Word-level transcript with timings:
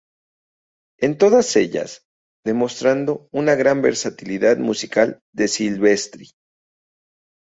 En 0.99 1.19
todas 1.19 1.55
ellas, 1.55 2.05
demostrando 2.43 3.29
una 3.31 3.53
gran 3.53 3.83
versatilidad 3.83 4.57
musical 4.57 5.19
de 5.31 5.47
Silvestri. 5.47 6.31